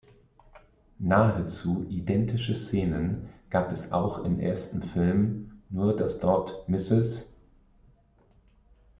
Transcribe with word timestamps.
Nahezu 0.99 1.85
identische 1.87 2.55
Szenen 2.55 3.29
gab 3.51 3.71
es 3.71 3.91
auch 3.91 4.23
im 4.25 4.39
ersten 4.39 4.81
Film, 4.81 5.61
nur 5.69 5.95
dass 5.95 6.19
dort 6.19 6.67
Mrs. 6.67 7.35